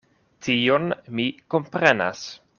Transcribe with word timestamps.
Tion 0.47 0.87
mi 1.19 1.27
komprenas. 1.57 2.27